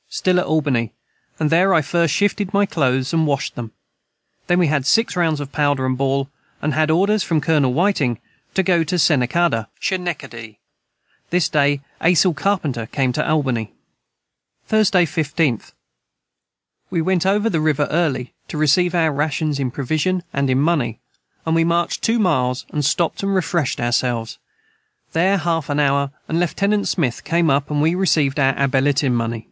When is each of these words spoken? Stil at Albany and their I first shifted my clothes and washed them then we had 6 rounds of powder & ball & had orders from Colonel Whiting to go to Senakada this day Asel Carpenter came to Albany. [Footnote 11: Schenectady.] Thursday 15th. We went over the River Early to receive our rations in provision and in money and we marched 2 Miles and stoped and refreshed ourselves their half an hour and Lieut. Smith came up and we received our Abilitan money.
Stil 0.09 0.39
at 0.39 0.47
Albany 0.47 0.93
and 1.39 1.51
their 1.51 1.75
I 1.75 1.83
first 1.83 2.11
shifted 2.11 2.55
my 2.55 2.65
clothes 2.65 3.13
and 3.13 3.27
washed 3.27 3.53
them 3.53 3.71
then 4.47 4.57
we 4.57 4.65
had 4.65 4.87
6 4.87 5.15
rounds 5.15 5.39
of 5.39 5.51
powder 5.51 5.87
& 5.89 5.89
ball 5.89 6.27
& 6.47 6.59
had 6.59 6.89
orders 6.89 7.21
from 7.21 7.39
Colonel 7.39 7.71
Whiting 7.71 8.19
to 8.55 8.63
go 8.63 8.83
to 8.83 8.95
Senakada 8.97 9.67
this 11.29 11.47
day 11.49 11.81
Asel 12.01 12.33
Carpenter 12.35 12.87
came 12.87 13.13
to 13.13 13.21
Albany. 13.29 13.73
[Footnote 14.65 14.79
11: 14.79 14.85
Schenectady.] 14.85 15.05
Thursday 15.05 15.45
15th. 15.65 15.73
We 16.89 16.99
went 17.03 17.27
over 17.27 17.47
the 17.47 17.61
River 17.61 17.87
Early 17.91 18.33
to 18.47 18.57
receive 18.57 18.95
our 18.95 19.11
rations 19.13 19.59
in 19.59 19.69
provision 19.69 20.23
and 20.33 20.49
in 20.49 20.59
money 20.59 20.99
and 21.45 21.53
we 21.53 21.63
marched 21.63 22.01
2 22.01 22.17
Miles 22.17 22.65
and 22.71 22.83
stoped 22.83 23.21
and 23.21 23.35
refreshed 23.35 23.79
ourselves 23.79 24.39
their 25.13 25.37
half 25.37 25.69
an 25.69 25.79
hour 25.79 26.09
and 26.27 26.39
Lieut. 26.39 26.87
Smith 26.87 27.23
came 27.23 27.51
up 27.51 27.69
and 27.69 27.83
we 27.83 27.93
received 27.93 28.39
our 28.39 28.55
Abilitan 28.55 29.11
money. 29.13 29.39